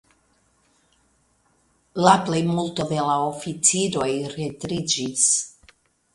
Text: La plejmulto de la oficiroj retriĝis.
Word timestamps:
La 2.05 2.13
plejmulto 2.31 2.87
de 2.93 2.99
la 3.11 3.19
oficiroj 3.27 4.09
retriĝis. 4.41 5.29